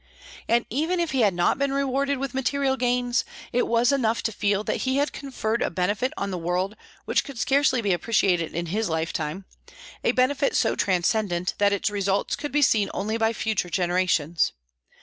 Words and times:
And 0.49 0.65
even 0.71 0.99
if 0.99 1.11
he 1.11 1.21
had 1.21 1.35
not 1.35 1.59
been 1.59 1.71
rewarded 1.71 2.17
with 2.17 2.33
material 2.33 2.75
gains, 2.75 3.23
it 3.53 3.67
was 3.67 3.91
enough 3.91 4.23
to 4.23 4.31
feel 4.31 4.63
that 4.63 4.77
he 4.77 4.97
had 4.97 5.13
conferred 5.13 5.61
a 5.61 5.69
benefit 5.69 6.11
on 6.17 6.31
the 6.31 6.39
world 6.39 6.75
which 7.05 7.23
could 7.23 7.37
scarcely 7.37 7.83
be 7.83 7.93
appreciated 7.93 8.55
in 8.55 8.65
his 8.73 8.89
lifetime, 8.89 9.45
a 10.03 10.11
benefit 10.11 10.55
so 10.55 10.75
transcendent 10.75 11.53
that 11.59 11.71
its 11.71 11.91
results 11.91 12.35
could 12.35 12.51
be 12.51 12.63
seen 12.63 12.89
only 12.95 13.19
by 13.19 13.31
future 13.31 13.69
generations. 13.69 14.53